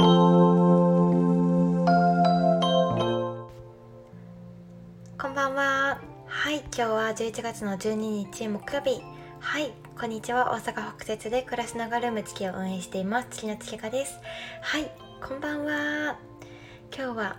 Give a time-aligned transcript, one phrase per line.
[0.00, 0.06] こ
[5.28, 6.00] んばんは。
[6.26, 9.02] はい今日は11月の12日木曜日。
[9.40, 10.52] はいこんにちは。
[10.52, 13.28] 大阪北節で暮らしながらム月を運営しています。
[13.30, 14.18] 月の月香です。
[14.62, 14.90] はい
[15.22, 16.16] こんばんは。
[16.96, 17.36] 今日は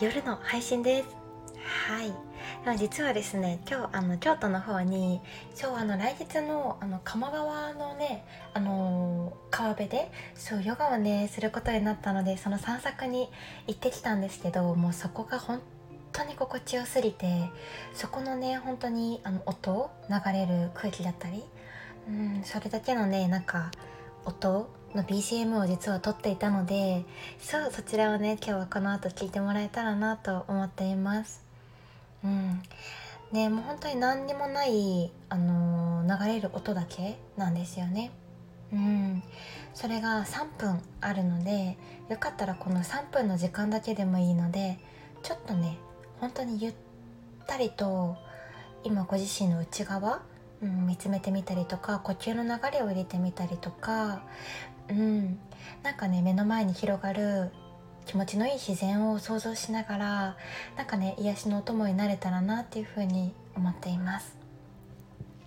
[0.00, 1.27] 夜の配信です。
[1.64, 2.12] はい。
[2.76, 5.20] 実はですね今日あの京都の方に
[5.54, 13.30] そうあの来月のあの鴨川のねあの川辺でそうヨガをねすることになったのでその散策に
[13.66, 15.60] 行ってきたんですけどもうそこが本
[16.12, 17.50] 当に心地よすぎて
[17.94, 21.42] そこのね本当にあの音流れる空気だったり
[22.08, 23.70] うんそれだけのねなんか
[24.24, 27.04] 音の BGM を実は撮っていたので
[27.38, 31.47] そうそちらをね今日はこの後聞いてもらえたらなと思っています。
[32.24, 32.62] うん。
[33.32, 38.10] ねもう本当に何にもない、あのー流れる音だけなんですよね。
[38.72, 39.22] うん。
[39.74, 44.78] それが3分あるのでよかったらこの3分の時間だけでもいいので
[45.22, 45.78] ちょっとね
[46.20, 46.74] 本当にゆっ
[47.46, 48.16] たりと
[48.82, 50.22] 今ご自身の内側、
[50.62, 54.22] うん、見つめてみたりとか呼吸の流れを入れてみたりとか、
[54.88, 55.38] うん、
[55.82, 57.52] なんかね目の前に広がる
[58.08, 60.36] 気持ちのいい自然を想像しながら
[60.78, 64.38] なんかね癒しのお供になれたらなっていうふうに思っています。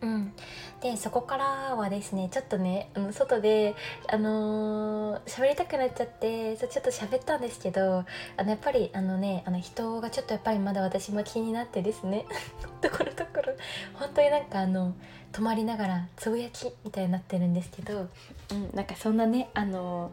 [0.00, 0.32] うん、
[0.80, 1.44] でそこから
[1.76, 3.74] はですねちょっとねあの外で
[4.08, 8.04] あのー喋りたくなっちゃってそうちょっと喋ったんですけど
[8.36, 12.24] あのやっぱりあのねあの人がちょっとやっぱりまだ私も気になってですね
[12.80, 13.54] ところどころ
[13.94, 14.94] 本当になんかあの
[15.32, 18.08] 止まりながらつぶやきみたいになってるんですけど、
[18.52, 20.10] うん、なんかそんなねあの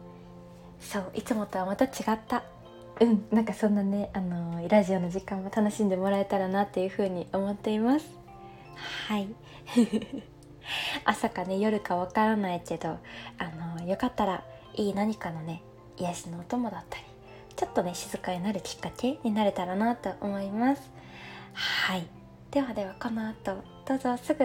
[0.80, 2.44] そういつもとはまた違った。
[3.00, 8.06] うんなんかそんなねあのラジオの時間も楽しんでもらえたらなっていうふうに思っています。
[9.08, 9.28] はい。
[11.04, 12.98] 朝かね夜かわからないけど
[13.38, 15.62] あのよかったらいい何かのね
[15.96, 17.04] 癒しのお供だったり
[17.56, 20.90] ちょっとね静かになるきっかけになれたらなと思います。
[21.52, 22.06] はい。
[22.50, 24.44] ではではこの後どうぞすぐ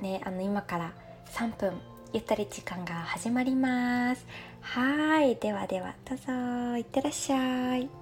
[0.00, 0.92] ねあの今から
[1.26, 1.74] 3分
[2.12, 4.26] ゆったり時間が始まります。
[4.60, 5.36] はい。
[5.36, 6.76] ではではどうぞ。
[6.76, 7.99] いってらっしゃい。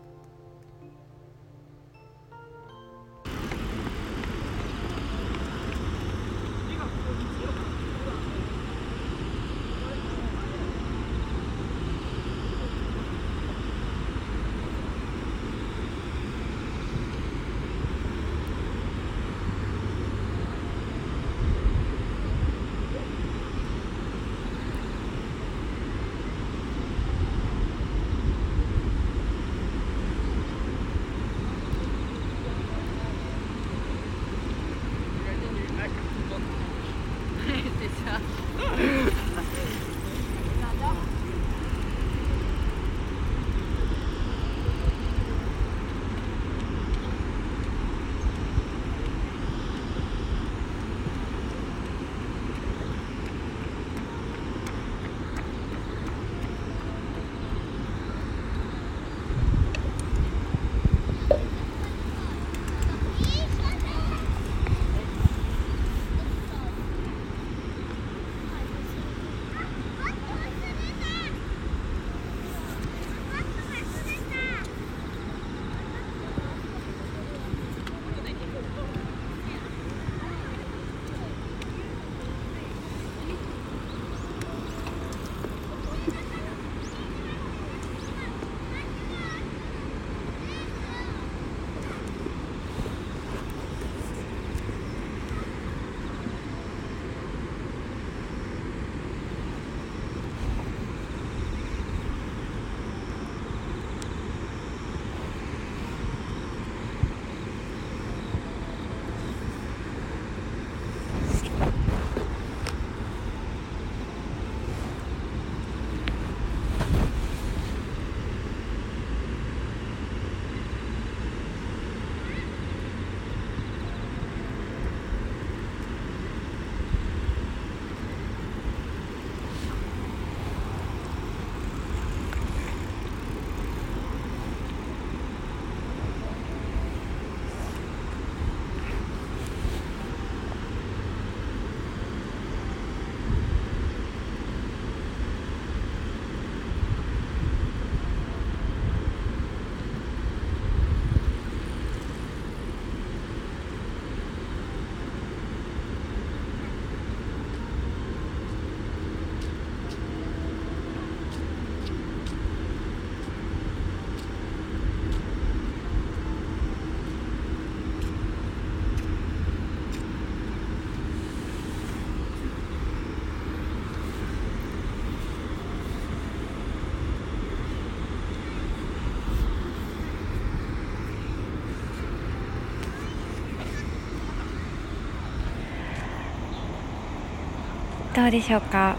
[188.19, 188.97] どうでしょうか？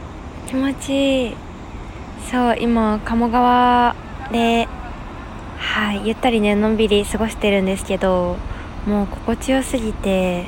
[0.47, 1.35] 気持ちいい。
[2.31, 3.93] そう今鴨川
[4.31, 4.65] で
[5.57, 8.37] はいゆったりねのんびり過ごしてるんですけど
[8.87, 10.45] もう心地よすぎて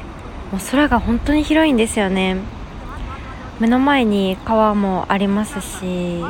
[0.53, 2.37] もう空が本当に広いんですよね。
[3.59, 6.23] 目の前に川もありますし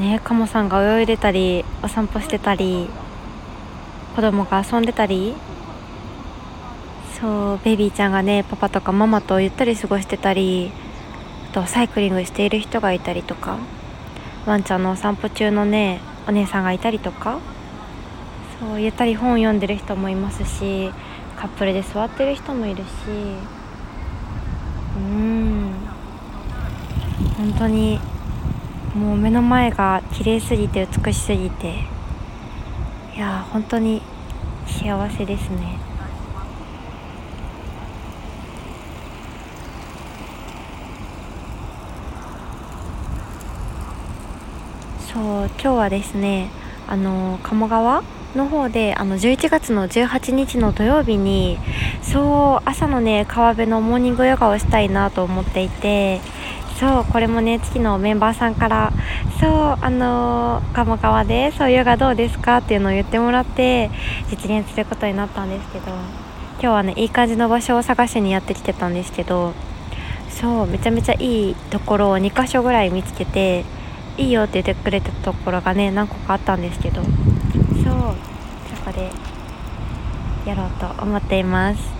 [0.00, 2.90] ねカモさんが泳いでたりお散歩してたり
[4.16, 5.36] 子供が遊んでたり
[7.20, 10.72] そうベビーちゃんがねパパとかママとゆったり過ごしてたり
[11.56, 13.56] とサイクリングしている人がいたりとか
[14.44, 17.38] ワンちゃんのお散歩中のねお姉さんがいたりとか
[18.60, 20.90] そうゆったり本を読んでる人もいますし
[21.34, 22.88] カップルで座ってる人もいるし
[24.96, 25.72] うん。
[27.38, 28.00] 本当に
[28.94, 31.84] もう目の前が綺麗すぎて美しすぎて
[33.14, 34.02] いや本当に
[34.66, 35.78] 幸せですね。
[45.16, 46.50] そう今日はですね
[46.86, 48.02] あの鴨川
[48.34, 51.58] の方であの11月の18日の土曜日に
[52.02, 56.20] そう朝のね川辺のモーニングヨガをしたいなと思っていて
[56.78, 58.92] そうこれもね月のメンバーさんから
[59.40, 63.90] そうあの、鴨川でそうヨガどうですかっていうのを言ってもらって
[64.28, 69.54] 実現することになったんですけど今日はねいい感じの場所を探しにやってきてたんですけど
[70.28, 73.64] そうめちゃめちゃいいところを2箇所ぐらい見つけて
[74.18, 77.02] いいよって言ってくれたところがね何個かあったんですけど。
[77.02, 77.12] そう。
[78.66, 79.10] そこで
[80.46, 81.96] やろうと思っています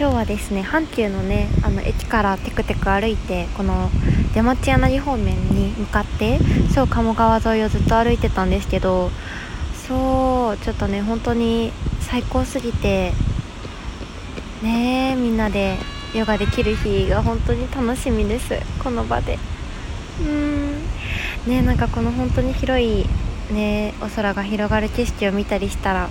[0.00, 3.90] 今日はですね阪急のねあの駅からテクテク歩いてこの
[4.34, 6.38] 出町柳方面に向かって
[6.72, 9.10] そう鴨川沿いをずっと歩いてたんですけど
[9.88, 13.12] そうちょっとね本当に最高すぎて
[14.62, 15.78] ねみんなで
[16.14, 19.38] ヨガできる日が本当に楽しみですこの場で。
[20.20, 20.82] うん。
[21.46, 23.06] ねなんかこの本当に広い
[23.50, 26.08] ねお空が広がる景色を見たりしたら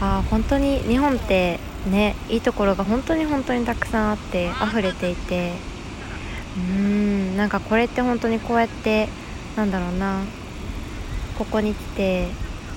[0.00, 5.52] あ本当に日本ってねいいところが本当に本当にたくさんあって溢れていて。
[6.56, 9.08] うーんなんかこれって本当にこうやって
[9.56, 10.22] なんだろうな
[11.38, 12.26] ここに来て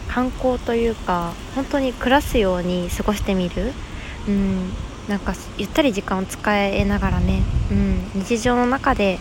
[0.08, 3.74] 観光というか本当に暮らすように過ごしてみる。
[4.28, 4.70] うん
[5.10, 9.18] なんかゆったり時間を使えながらね、うん、日常の中で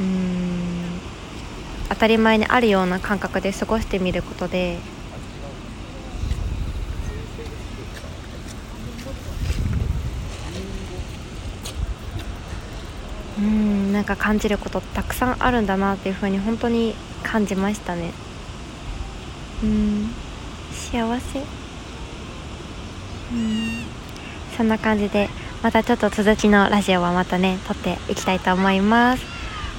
[0.00, 1.00] うん
[1.88, 4.78] 当たり前にあるような感覚で過ごしてみることで
[13.38, 18.12] うんなんか感じることたくさんあるんだなっていう風に本当に感じましたね。
[19.62, 20.10] うん
[20.72, 21.38] 幸せ。
[23.32, 23.84] うん
[24.56, 25.28] そんな感じで
[25.62, 29.24] またちょっと続きのラジオはまたね撮っていきたいと思います。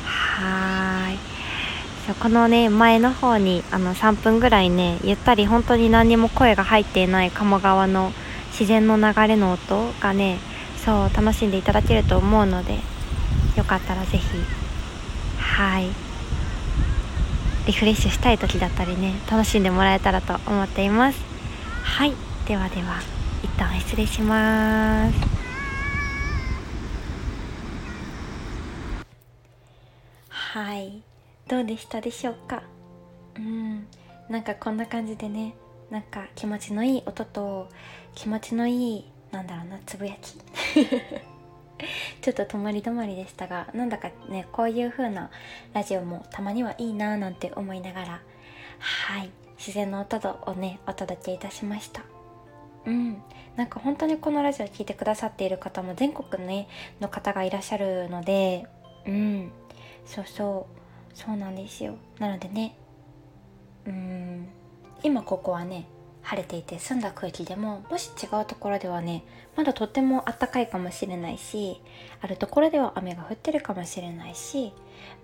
[0.06, 1.18] はい。
[2.14, 8.12] このね前の方にあの3分ぐらいねゆったり本当に何にも声が入っていない鴨川の
[8.52, 10.40] 自然の流れの音がね
[10.78, 12.80] そう楽しんでいただけると思うので
[13.60, 14.24] よかったら是非
[15.38, 15.90] はい。
[17.68, 21.20] リフレッシュしたい時だったりね楽しんでもらえたらと思っています。
[21.84, 22.14] はい。
[22.48, 23.02] ではでは
[23.44, 25.16] 一旦失礼します。
[30.30, 31.02] はい。
[31.50, 32.64] どうでしたでしょうか？
[33.36, 33.86] うん。
[34.30, 35.54] なんかこんな感じでね
[35.92, 37.68] なんか気持ちのいい音と
[38.16, 40.40] 気持ちのいいなんだろうなつぶやき。
[42.22, 45.30] ちょっと止まり止まりでしたがなんだかねこういう風な
[45.74, 48.22] ラジオもたまにはいいなーなんて思いながら
[48.80, 52.02] はい自然の音をねお届けいたしました。
[52.86, 53.22] うん。
[53.58, 56.70] なんか本当にこのラジオ聴いてくださっている方も全国ね
[57.02, 58.68] の方がいらっしゃるので
[59.06, 59.52] うん。
[60.06, 60.80] そうそう。
[61.14, 61.96] そうなんですよ。
[62.20, 62.76] なのでね
[63.86, 64.48] うん。
[65.04, 65.86] 今ここはね
[66.22, 69.24] 晴れていて澄んだ空気でももし違うところではね
[69.56, 71.82] まだとっても暖かいかもしれないし
[72.22, 74.74] あるところでは雨が降ってるかもしれないし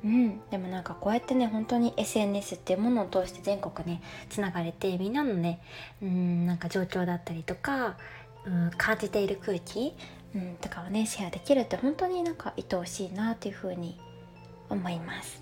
[0.04, 5.62] うんでもなんかこうやってね本当に SNS っていうものを通して全国ねつながれてみんなのね
[6.02, 7.98] うんなんか状況だったりとか、
[8.46, 9.94] うん、感じている空気、
[10.34, 14.00] うん、とかをねシェアできるって本当になんか愛おしいなというふうに
[14.70, 15.42] 思います。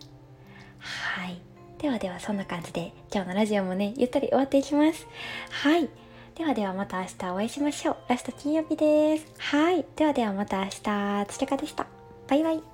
[0.80, 1.53] はい。
[1.84, 5.06] ではではそんな感じで今日のラジオもねゆったり終わっていきます。
[5.52, 5.90] はい。
[6.34, 7.98] ではではまた明日お会いしましょう。
[8.08, 9.28] ラスト金曜日です。
[9.38, 9.86] はい。
[9.98, 11.86] ではではまた明日つちかでした。
[12.30, 12.73] バイバイ。